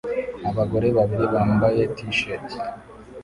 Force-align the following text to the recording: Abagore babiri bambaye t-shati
Abagore 0.49 0.87
babiri 0.97 1.25
bambaye 1.33 1.81
t-shati 1.95 2.57